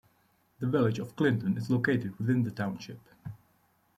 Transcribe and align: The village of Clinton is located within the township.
The 0.57 0.65
village 0.65 0.97
of 0.97 1.15
Clinton 1.15 1.57
is 1.57 1.69
located 1.69 2.17
within 2.17 2.41
the 2.41 2.49
township. 2.49 2.99